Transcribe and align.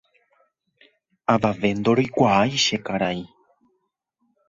avave 1.33 1.69
ndoroikuaái 1.79 2.51
che 2.65 2.77
karai 2.85 3.21